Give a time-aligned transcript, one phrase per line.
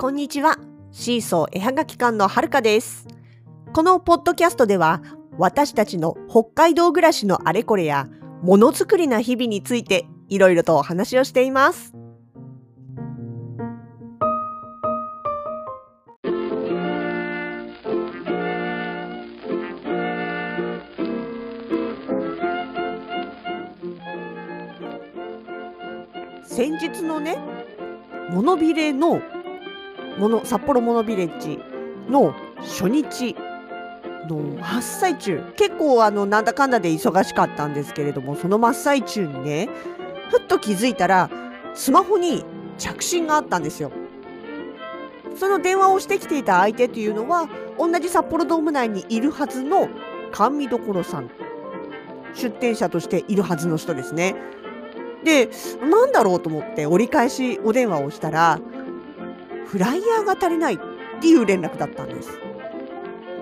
[0.00, 0.58] こんにちは。
[0.92, 3.08] シーソー絵はがき館のはるかです。
[3.72, 5.02] このポッドキャストでは、
[5.38, 8.06] 私たちの北海道暮らしのあれこれや、
[8.40, 11.94] ものづくりな日々について、いろいろとお話をしています。
[26.44, 27.36] 先日のね、
[28.30, 29.20] モノビレの
[30.18, 31.60] モノ札幌モノビレッジ
[32.10, 33.36] の初日
[34.28, 39.68] の真っ最中結構あのなんだかんだで忙しかったんですけれどもその真っ最中にね
[40.30, 41.30] ふっと気づいたら
[41.74, 42.44] スマホに
[42.78, 43.92] 着信があったんですよ。
[45.36, 49.88] その電話をしてきていた相手というのは同じ札幌ドーム内にいるはずの
[50.32, 51.30] 甘味どころさん
[52.34, 54.34] 出店者としているはずの人ですね。
[55.22, 55.48] で
[55.80, 58.60] なんだろうと思って折り返しお電話をしたら
[59.68, 60.78] フライヤーが足りないっ
[61.20, 62.30] ていう連絡だったんです。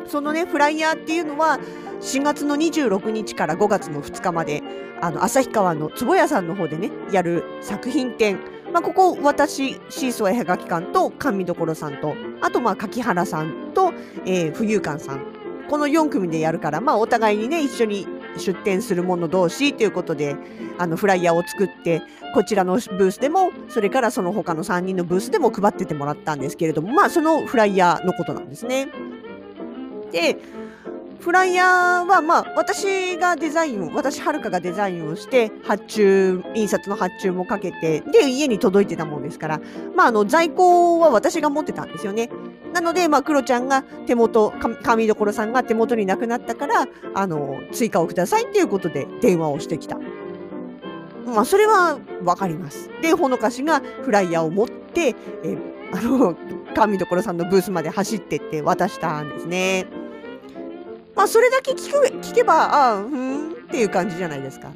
[0.07, 1.59] そのねフライヤーっていうのは
[2.01, 4.63] 4月の26日から5月の2日まで
[5.01, 8.39] あの旭川の坪屋さんの方でねやる作品展、
[8.73, 13.93] まあ、ここ私シーソー絵はがき館と甘味どころさんとあとまあ柿原さんと、
[14.25, 15.25] えー、浮遊館さん
[15.69, 18.07] この4組でやるから、まあ、お互いにね一緒に
[18.39, 20.37] 出店する者同士ということで
[20.79, 22.03] あのフライヤーを作って
[22.35, 28.89] こちらのブースでもそれからその他の3人のブースでも配っててもらったんですけれどもまあそのフライヤーのことなんですね。
[30.13, 30.39] で
[31.21, 39.61] フライヤーはまあ私がデザインを私はるかがデザインをして発注印刷の発注もかけてで家に届いてたもんですから
[39.95, 42.31] まああの在庫は私が持ってたんですよね。
[42.73, 49.99] なのでまあクロちゃんが手元紙どころさんが手元になくなったからあの追加をくださいっていうことで電話をしてきた。
[51.27, 52.91] まあそれはわかります。
[53.03, 55.57] でほのかしがフライヤーを持ってえ
[55.93, 56.37] あの
[56.75, 59.87] 紙どころさんのブースまで走ってって渡したんですね。
[61.17, 64.71] まあそれだけ聞く聞けばああふーんっていう感じじゃないですか。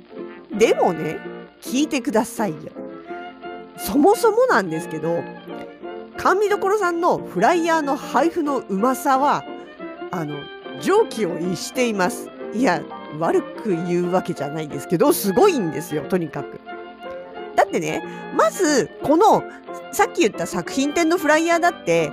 [0.52, 1.18] でもね
[1.60, 2.72] 聞いてくださいよ。
[3.76, 5.22] そもそもなんですけど
[6.16, 9.44] 甘味どころさんのフライヤーの配布のうまさは
[10.10, 10.36] あの
[10.82, 12.30] 常軌を逸しています。
[12.52, 12.82] いや
[13.18, 16.58] 悪く言うわけじゃないんですけどすごいんですよとにかく。
[17.54, 18.02] だってね
[18.34, 19.42] まずこの
[19.92, 22.10] さっき言った作品展のフライヤーだって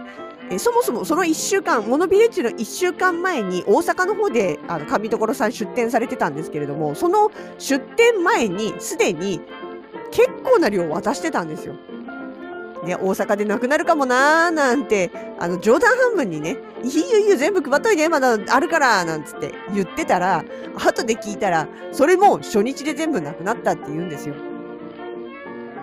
[0.50, 9.42] えそもそもその1週間モノビレッジの1週間前に大阪の方であの上所さん出店されてたんですけれどもその出店前にすでに
[10.12, 11.76] 結構な量渡してたんですよ。
[12.84, 15.10] ね、大阪でなくなるかもなーなんて
[15.40, 24.36] あの冗談半分にね「いいよいいよ全部配っといてまだあるから」なんつって言ってたら後で聞いたらそれも初日で全部なくなったって言うんですよ。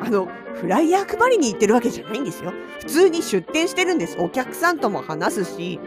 [0.01, 2.53] あのフライヤー配りに行ってるわけじゃないんですよ。
[2.81, 4.17] 普通に出店してるんです。
[4.19, 5.81] お客さんとも話すし。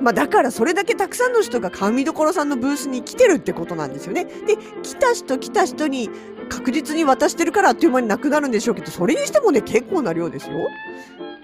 [0.00, 4.24] まあだからそれだけたくさんの人が甘味どころさんのブースに来てるってことなんですよね。
[4.24, 6.10] で、来た人来た人に
[6.48, 10.56] 確実に渡してるからあっという間になくなるんでしょうけど、それにしてもね、結構な量ですよ。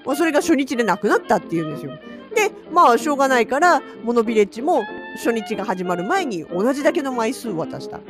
[0.05, 1.93] まあ、それが初日でなくなったっていうんですよ。
[2.35, 4.83] で、まあしょうがないから、モノビレッジも
[5.17, 8.01] 初日が始まる前に同じだけの枚数を渡した。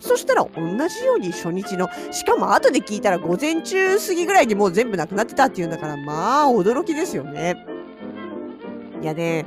[0.00, 7.64] そしたら同じように初日の、しかも後で聞いたら午前中過ぎぐらいにもう全部なくなってたっていうんだから、まあ驚きですよね。
[9.02, 9.46] いやね、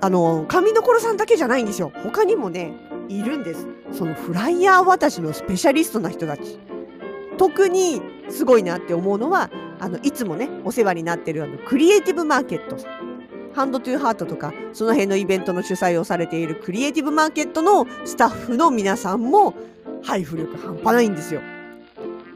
[0.00, 1.92] あの、紙どころさんだけじゃないんですよ。
[2.02, 2.72] 他にもね、
[3.08, 3.66] いるんです。
[3.92, 6.58] そのフライヤー渡しのスペシャリストな人たち。
[7.36, 13.09] 特にすごいなって思うのは、あの、いつもね、お世話になってるあの、クリエイティブマーケットさん。
[13.60, 19.52] ハンドトゥーハートとか、その辺のイベントの主催をされているクリエイティブマーケットのスタッフの皆さんも
[20.02, 21.42] 配布力半端ないんですよ。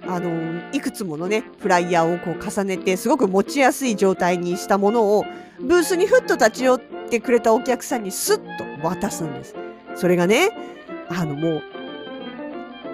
[0.06, 5.24] あのいくつものねフライヤーをこう重ねてすごく持ちやすい状態にしたものを
[5.58, 8.36] ブースにふっと立ち寄ってくれたお客さんにスッ
[8.82, 9.54] と渡すんです。
[9.94, 10.50] それがね
[11.08, 11.62] あのもう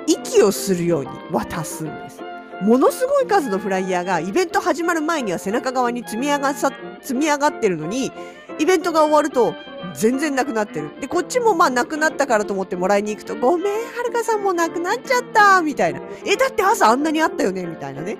[0.07, 2.30] 息をするように渡すんです。
[2.63, 6.71] ものすごい数のフライヤーがイベント始まる前には背中側に積み上がさ
[7.01, 8.13] 積み上がってるのに
[8.59, 9.55] イベントが終わると
[9.95, 10.91] 全然なくなってる。
[11.01, 16.01] で、こっちもまあなくなったからと思ってもらいに行くと、ごめん、はるかさんもなくなっちゃったみたいな。
[16.27, 18.19] え、だって朝あんなにあったよねみたいなね。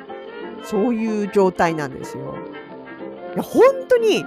[0.65, 2.35] そういう状態なんですよ。
[3.35, 4.25] いや、本当に、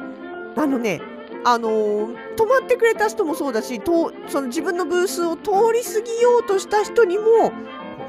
[0.56, 1.01] あのね、
[1.44, 7.51] あのー、泊まってくれた人もそうだし、とその自分のブースを通り過ぎようとした人にも、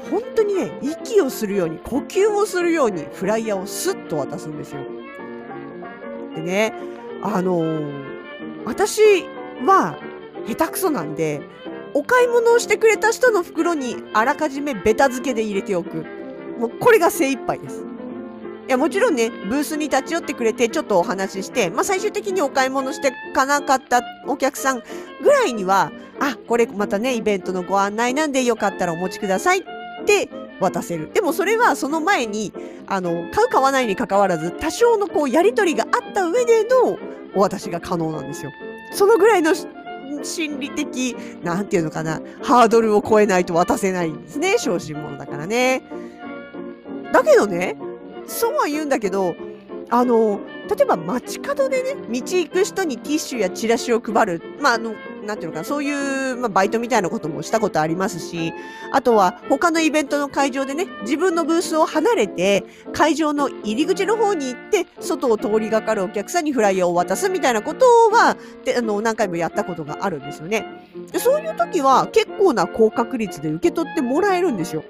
[0.09, 4.81] 本当にね、息をするように、呼吸をするように、フライヤーをスッと渡すんですよ。
[6.35, 6.73] でね、
[7.21, 8.03] あのー、
[8.65, 9.01] 私
[9.65, 9.97] は
[10.47, 11.41] 下手くそなんで、
[11.93, 16.05] お買い物をしてくれた人の袋にあらかじめベタ付けで入れておく。
[16.59, 17.85] もうこれが精一杯です。
[18.67, 24.81] いや、もちろんね、ブースに立ち寄ってくれて、ちょっとお話しして、まあ、最終的にお買い物してかなかったお客さん
[25.21, 29.63] ぐらいには、あ、これまたね、イベントのご案内なんで、よかったらお持ちくださいっ
[30.05, 30.29] て
[30.59, 31.11] 渡せる。
[31.13, 32.53] でもそれはその前に、
[32.87, 36.97] あの、買う買わないに関わらず、多少のこう、やりとりがあった上での
[37.35, 38.51] お渡しが可能なんですよ。
[38.91, 39.53] そのぐらいの
[40.23, 44.57] 心理的、なんていうのかな、ハードルを超えないと渡せないんですね。
[44.57, 45.83] 小心者だからね。
[47.11, 47.77] だけどね、
[48.27, 49.35] そうは言うんだけど、
[49.89, 54.41] あの、例えば街角でね、道行く人にティッシュやチラシを配る。
[54.59, 58.53] まあ、あの、なんていうのかな、そういう、まあ、バイトみたいなこともしたことありますし、
[58.91, 62.63] あとは他のイベントの会場でね、自分のブースを離れて、
[62.93, 70.65] 会場の入り口の方に行って、外を通りがかるお客さんにフライヤーを渡すみたいなことは、であの、何回もやったことがあるんですよね。
[71.11, 74.83] でそういう時は結構な高確率で受け取ってもらえるんですよ。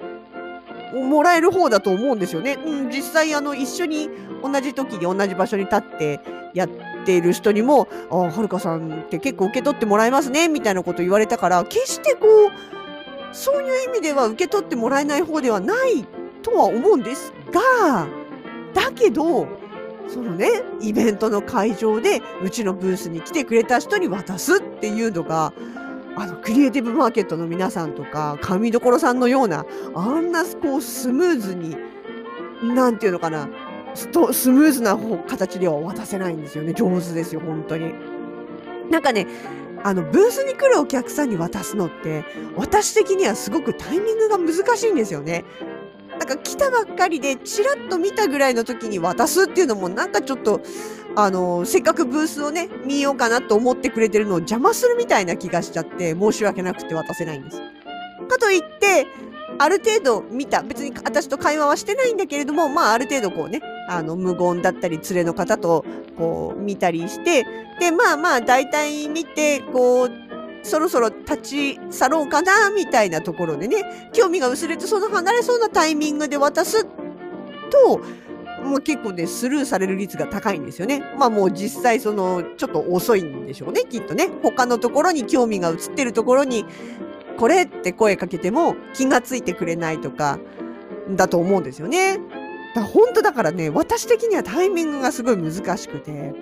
[0.93, 2.57] もらえる方だと思うんですよね。
[2.65, 4.09] うん、実際あの一緒に
[4.41, 6.19] 同じ時に同じ場所に立って
[6.53, 16.05] やってている人にも、あはるかさんって結構受け取ってもらえますねみたいなこと言われたから、決してこう、そういう意味では受け取ってもらえない方ではない
[16.41, 18.07] とは思うんですが、
[18.73, 19.47] だけど、
[20.07, 20.47] そのね、
[20.81, 25.53] イベントの会場でうちのブースに来てくれた人に渡すっていうのが、
[26.17, 29.65] あの、クリエイティブマーケットの皆さんとか、神所さんのような、
[29.95, 31.75] あんなこうスムーズに、
[32.63, 33.49] なんていうのかな、
[33.95, 34.97] ストスムーズな
[35.27, 36.74] 形では渡せないんですよね。
[36.74, 37.94] 上手ですよ、本当に。
[38.89, 39.27] なんかね、
[39.83, 42.25] あの、ブースに来るお客さんに渡すのって、
[42.56, 45.45] 私的にはすごくタイミングが難しいんですよね。
[46.12, 50.62] なんか来たばっかりで、チラッと見たぐらいの時に渡すっていうのも、なんかちょっと、
[51.15, 57.62] あの、せっかくブースをね、見ようかなと思ってくれてるのを邪魔するみたいな気がしちゃって、申し訳なくて渡せないんです。
[58.27, 59.07] かといって、
[59.57, 65.85] ある程度見た、別に私と会話はしてないんだけれども、まあある程度こうね、あの、無言だったり、連れの方と
[66.17, 67.45] こう見たりして、
[67.79, 70.11] で、まあまあ大体見て、こう、
[70.63, 78.01] そろそろ立ち去ろうかな、みたいなところでね、興味が薄れてその離れそうなタイミングで渡すと、
[78.63, 81.03] もう結構ね、スルーされる率が高いんですよね。
[81.19, 84.29] まあもう実際その、ちょっと遅いんでしょうね、きっとね。
[84.41, 86.65] 他のところに興味が移ってるところに、
[87.38, 90.39] これって声かけても気がついてくれないとか、
[91.11, 92.17] だと思うんですよね。
[92.75, 96.33] だ本当だからね、私的にはタイミングがすごい難しくて。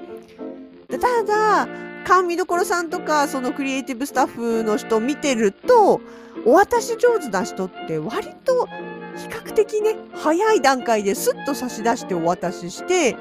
[0.90, 1.68] ただ、
[2.06, 6.02] 甘味どころさんとか、そのクリエイティブスタッフの人を見てると、
[6.46, 8.68] お渡し上手な人って割と
[9.16, 13.16] 比較的ね、早い段階でスッと差し出してお渡しして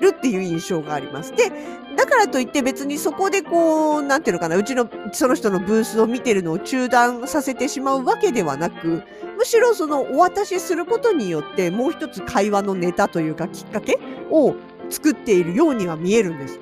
[0.00, 1.32] るっていう印象があります。
[1.36, 1.52] で、
[1.96, 9.02] だからといって別にそこでこう、なんていうのかな、うちの、その人のブースを見てるのを中断させてしまうわけではなく、
[9.36, 13.98] むしろそのお渡しすることによってもう一つ会話のネタというかきっかけ
[14.30, 14.54] を
[14.88, 16.60] 作っているようには見えるんです。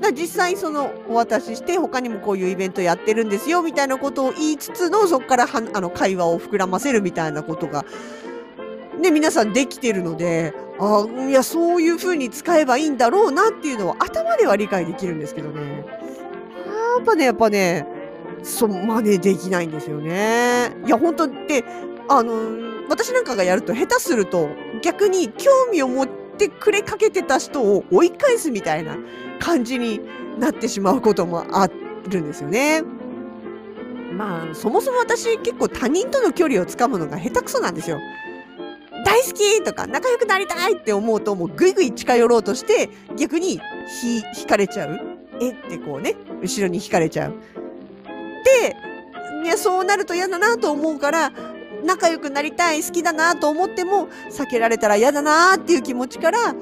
[0.00, 7.84] だ実際そのお渡しして他にもこういうイベントやってるんですよみたいなことを言いつつのそこからはあの会話を膨らませるみたいなことが
[9.00, 15.84] ね皆さんできてるのであいやそういう風に使えばいいんだろうなっていうのは頭では理解できるんですけどね
[16.96, 17.86] やっぱねやっぱね
[18.46, 21.64] そう真似できないんですよねいや本当って
[22.08, 22.32] あの
[22.88, 24.48] 私なんかがやると下手すると
[24.82, 28.96] 逆に興味を持ってくれかけてた人を追い返すみたいな
[29.40, 30.00] 感じに
[30.38, 31.68] なってしまうこともあ
[32.08, 32.82] るんですよね。
[34.12, 37.98] まあ、そもそも私結構他人との距離をつかむのが下手くそなんですよ。
[39.04, 43.60] 大好きとか仲良くなりたいって思うともうぐいぐい近寄ろうとして逆に
[44.00, 45.00] ひ引かれちゃう。
[45.40, 45.50] え？
[45.50, 47.34] ってこうね、後ろに引かれちゃう。
[48.60, 48.76] で、
[49.44, 51.32] いや、そうなると嫌だなと思うから、
[51.84, 56.54] 仲良くなりたい、好きだなと思っても、避けられたら嫌だなっていう気持ちから、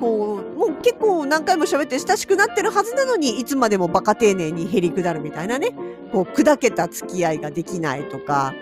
[0.00, 5.74] こう、もう結構何回も喋って親しくなってるはずなのに、いつまでもバカ丁寧にへりくだるみたいなね、
[6.12, 8.54] こう、砕けた付き合いができないとか、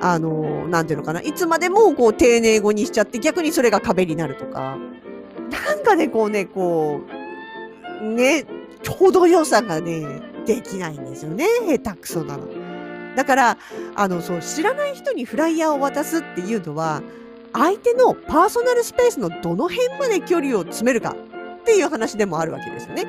[0.00, 4.76] あの、なんていうのかな、いつまでもこう、丁寧語にしちゃって、逆にそれが壁になるとか、
[5.50, 7.00] なんかね、こうね、こ
[8.00, 8.44] う、ね、
[8.82, 12.46] ちょうど良さがね、できないんですよね、下手くそなの。
[13.14, 13.58] だから、
[13.94, 17.02] あの、そう、知らない人にフライヤーを渡すっていうのは、
[17.52, 21.14] 相手のパーソナルスペースのどの辺まで距離を詰めるか
[21.60, 23.04] っていう話でもあるわけですよね。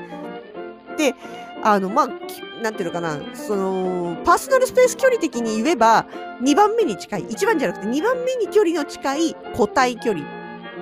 [0.97, 1.15] で、
[1.63, 2.07] あの、まあ、
[2.61, 6.07] なんていうのかな、その、パーソナルスペース距離的に言えば、
[6.41, 10.25] 2番目に近い、1番じゃなくて2番目に距離の近い個体距離。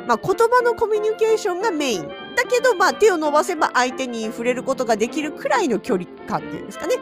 [0.07, 2.26] まあ、言葉のコミュニケーションがメイン。
[2.37, 6.97] だけど、まあ、手を伸ばせば相手に触れることができるくらいの距離感っていうんですかね。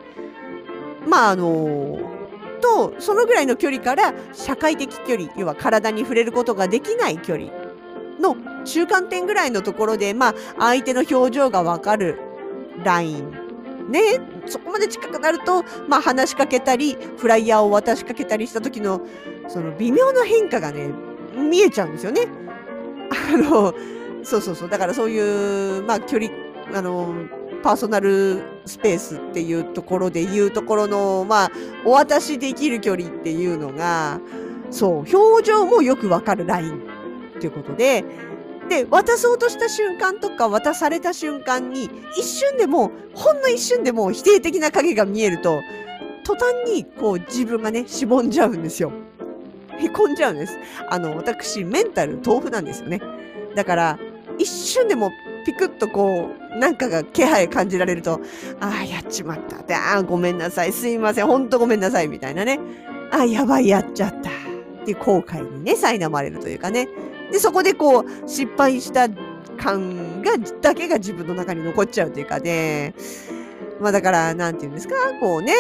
[1.06, 2.00] まあ、あの
[2.62, 7.52] と、そのぐらいの距離から社会的距離、要は体に触れることができない距離
[8.20, 12.18] の中間点ぐらいのところで、まあ、相手の表情がわかる
[12.84, 13.32] ライン。
[13.90, 19.02] ね、そこまで近くなると、まあ、話しかけたり、フライヤーを渡しかけたりした時の、
[19.50, 20.90] その微妙な変化がね、
[21.36, 22.22] 見えちゃうんですよね。
[23.12, 23.76] あの、
[24.26, 24.70] そうそうそう。
[24.70, 26.32] だからそういう、まあ、距離、
[26.74, 27.14] あの、
[27.64, 31.52] パーソナルスペースっていうところで言うところの、まあ、
[31.86, 34.20] お渡しできる距離っていうのが、
[34.72, 36.76] そう、表情もよくわかるライン
[37.38, 38.04] っていうことで、
[38.68, 45.62] で、渡そうとした瞬間とか渡された瞬間に、一瞬でも、ほんの一瞬でも否定的な影が見えると、
[46.24, 48.92] 途端にこう自分がね、しぼんじゃうんですよ。
[49.78, 50.58] へこんじゃうんです。
[50.90, 53.02] あの、私、メンタル豆腐なんですよね。
[53.56, 54.00] だから、
[54.38, 55.12] 一瞬でも
[55.46, 58.20] ピクッとこう、なんかが気配感じられると、
[58.60, 59.62] ああ、やっちまった。
[59.64, 60.72] で、ああ、ごめんなさい。
[60.72, 61.28] すいません。
[61.28, 62.08] ほんとごめんなさい。
[62.08, 62.60] みたいなね。
[63.12, 64.30] ああ、やばい、やっちゃった。
[64.30, 66.88] っていう後悔にね、苛まれるというかね。
[67.32, 69.08] で、そこでこう、失敗した
[69.58, 72.94] 感が、だけが自分の中に残っちゃうというかね。
[73.80, 75.54] まあだから、なんて言うんですか、こうね、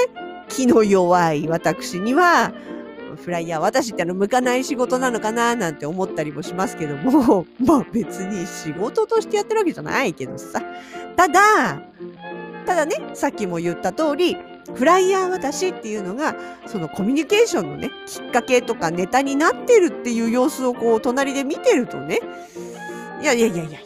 [0.47, 2.53] 気の弱い私には、
[3.15, 10.61] フライヤー私ってあの向かない仕事なのかななんて思ったりもしますけども、 まあ別に仕事としてやってるわけじゃないけどさ。
[11.15, 11.81] ただ、
[12.65, 14.37] ただね、さっきも言った通り、
[14.73, 22.19] フライヤー私っていうのが、そのコミュニケーションのね、きっかけとかネタになってるっていう様子をこう、隣で見てるとね、
[23.21, 23.79] いやいやいやいやいや、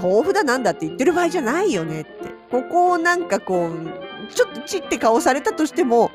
[0.00, 2.10] 豆腐だなんだって言ってる場合じゃないよねって。
[2.50, 6.10] ここをなんかこう、ちょっとチって顔されたとしても、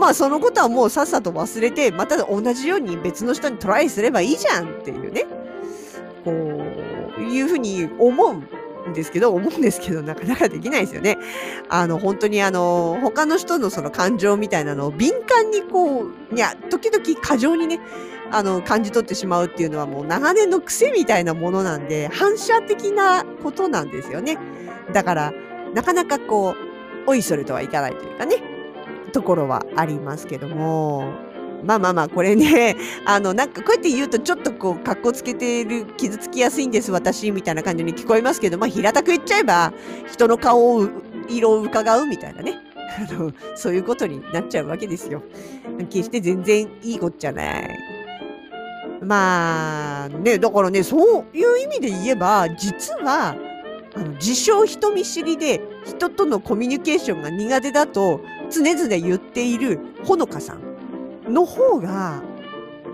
[0.00, 5.26] まあそのことはもうさっさと忘れて、また同じように別の人にトライすればいいじゃんっていうね。
[6.24, 6.32] こ
[7.18, 11.18] う、いうふうに思うんですけど、思うんですけど、なかなかできないですよね。
[11.68, 17.78] あの、本当にあの、他の人のその感情みたいなのを敏感にこう、いや、時々過剰にね、
[18.32, 24.38] あの、感じ取ってしまうっていうのはもう長年の癖みたいなものなんで、反射的なことなんですよね。
[24.94, 25.32] だから、
[25.74, 26.54] なかなかこ
[27.06, 28.59] う、おいそれとはいかないというかね。
[29.10, 31.12] ところはありますけども、
[31.64, 39.72] まあまあまあ、これね、 あの、なんかこうやって言うとちょっとこう、格好つけてる、傷つきやすいんです、私、みたいな感じに聞こえますけど、まあ平たく言っちゃえば、
[40.10, 40.88] 人の顔を、
[41.28, 42.58] 色を伺うみたいなね。
[43.10, 45.22] あの、そういうことになっちゃうわけですよ。
[45.90, 47.78] 決して全然いいことじゃない。
[49.02, 53.36] まあ、ね、だからね、そういう意味で言えば、実は、
[53.94, 62.22] あの自称人見知りで人とのコミュニケーションが苦手だと常々言っているほのかさんの方が、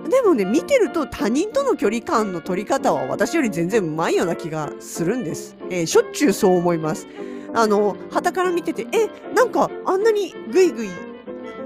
[0.08, 5.56] でもね、見てると他人との距離感の取り方は私より全然うまいような気がするんです。
[5.70, 7.08] えー、しょっちゅうそう思います。
[7.54, 10.90] あの、旗から見てて、え、なんかあんなにグイグイ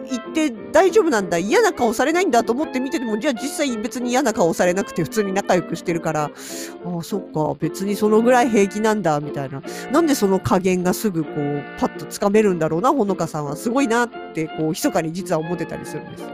[0.09, 6.31] 行って大丈夫なんだ、嫌な顔されないんだと思って見てても、じゃあ実際別に嫌な顔されなくて普通に仲良くしてるから、あ
[6.99, 9.63] あ、そっか、別にそのぐらい平気なんだ、みたいな。
[9.93, 13.57] なんでその加減がすぐこう、パッとつかめるんだろうな、ほのかさんは。
[13.57, 16.25] すごいなって、こう、密かに実は思ってたりするんです。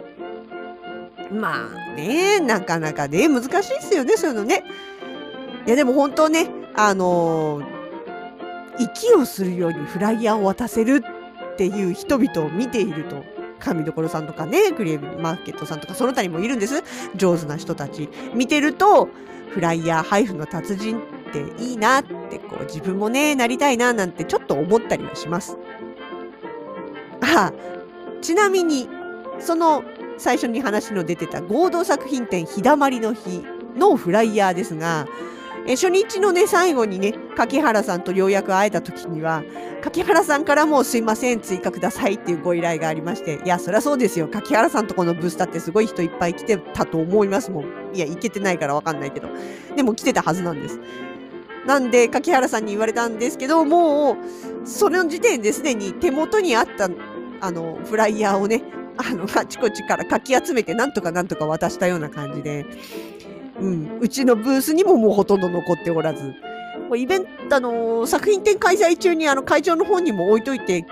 [1.32, 4.64] まあね、なかなかね、難しいですよね、そういうのね。
[5.66, 7.64] いや、でも本当ね、あのー、
[8.78, 11.02] 息をするようにフライヤーを渡せる
[11.54, 13.24] っていう人々を見ていると、
[13.58, 16.82] 神所さんとかね、クリエイマーケットさんとか、その他にもいるんです。
[17.14, 18.08] 上手な人たち。
[18.34, 19.08] 見てると、
[19.50, 25.56] フライヤー配布の達人っていいなって、こう、自分もね、なりたいななんてちょっと思ったりはします。
[27.20, 27.52] あ、
[28.20, 28.88] ちなみに、
[29.38, 29.84] その
[30.18, 33.44] 最初に話の出てた合同作品展日だまりの日
[33.76, 35.06] のフライヤーですが、
[35.68, 39.42] え初日のね、最後にね、柿原さんとようやく会えた時には、
[39.82, 44.28] 柿原さんからもすいません、追加くださいっていうご依頼がありまして、いや、そりゃそうですよ。
[44.28, 47.64] 柿原さんとこのブースターってすごい人いっぱい来てたと思いますもん。
[47.94, 49.28] いや、行けてないからわかんないけど。
[49.74, 50.78] でも来てたはずなんです。
[51.66, 56.88] なんで、柿原さんに言われたんですけど、もう、その時点ですでに手元にあった、
[57.40, 58.62] あの、フライヤーをね、
[58.98, 62.64] あの、あちこちからかき集めて、なんとかなんとか渡したような感じで、
[63.60, 66.34] うん、うちのブースにももうほとんど残っておらず、
[66.94, 70.84] イベント、あの作品展開催中にあの会場の方にも置いといて、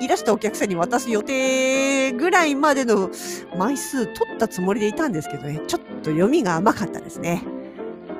[0.00, 3.10] いらしたお客さんに渡す予定ぐらいまでの
[3.56, 7.42] 枚数取ったつもりでいたんですけどね、ちょっと読みが甘かったですね。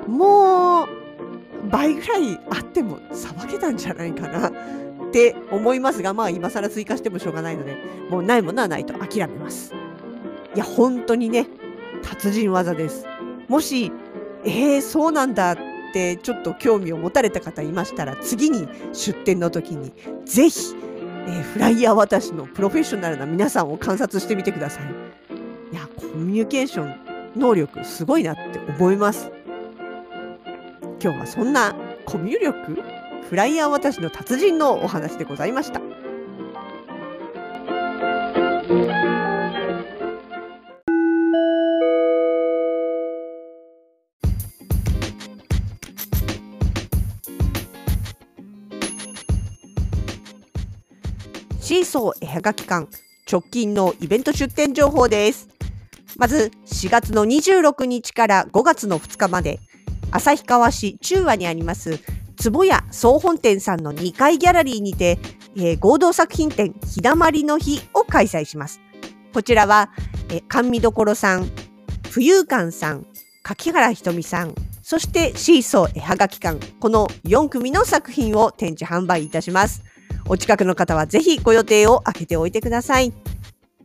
[0.07, 0.87] もう、
[1.69, 4.51] 倍ぐらいあってもさばけたんじゃないかなっ
[5.11, 7.77] て思いますが、まあ今更追加してもしょうがないので、
[8.09, 9.73] もうないものはないと諦めます。
[10.55, 11.47] いや、本当にね、
[12.01, 13.05] 達人技です。
[13.49, 13.91] もし、
[14.45, 15.57] えー、そうなんだっ
[15.91, 19.91] てちょっと興味を持たれた方いましたら、次に出展の時に、
[20.23, 20.75] ぜひ、
[21.27, 24.83] えー、フライヤー渡しのプロフェッショナルな皆さんを観察してみてください。
[25.73, 26.95] いや、コミュニケーション
[27.35, 29.31] 能力すごいなって思います。
[31.01, 31.75] 今日はそんな
[32.05, 32.81] コミュ力？
[33.29, 35.78] フライヤー渡しの達人のお話でございました。
[51.69, 52.87] シーソー絵はがき館
[53.31, 55.49] 直近のイベント出店情報です。
[56.17, 59.59] まず4月の26日から5月の2日まで
[60.09, 61.99] 旭川市中和にあります
[62.37, 65.19] 坪屋総本店さんの2階ギャラリーにて、
[65.57, 68.81] えー合同作品展日だまりの日を開催します。
[69.31, 69.91] こちらは、
[70.29, 71.43] えー甘味どさん、
[72.05, 73.05] 浮遊館さん、
[73.43, 79.83] 柿原ひとみさん、そしてシーソー絵はがき館、この4組の作品を展示販売いたします。
[80.29, 83.11] お近くの方はぜひご予定を空けておいてください。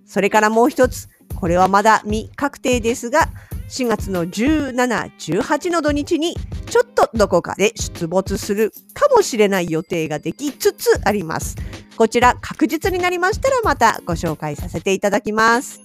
[0.06, 3.30] それからもう一つ、これはまだ未確定ですが、
[3.70, 4.74] 4月の17、
[5.16, 6.36] 18の土日に
[6.68, 11.56] ちょっとどこかで出没するかもしれない予定ができつつあります。
[11.96, 15.80] こちら確実になりましたらまたご紹介させていただきます。